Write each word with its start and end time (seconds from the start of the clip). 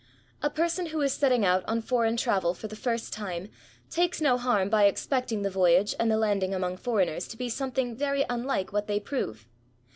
A 0.41 0.49
person 0.49 0.87
who 0.87 1.01
is 1.01 1.13
setting 1.13 1.45
out 1.45 1.63
on 1.67 1.79
foreign 1.79 2.17
travel 2.17 2.55
for 2.55 2.67
the 2.67 2.75
first 2.75 3.13
time, 3.13 3.51
takes 3.91 4.19
no 4.19 4.35
harm 4.35 4.67
by 4.67 4.85
expecting 4.85 5.43
the 5.43 5.51
voyage 5.51 5.93
and 5.99 6.09
the 6.09 6.17
landing 6.17 6.55
among 6.55 6.77
foreigners 6.77 7.27
to 7.27 7.37
be 7.37 7.49
something 7.49 7.95
very 7.95 8.25
unlike 8.27 8.73
what 8.73 8.87
they 8.87 8.99
prove. 8.99 9.47